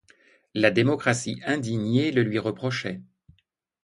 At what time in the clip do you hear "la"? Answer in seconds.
0.55-0.71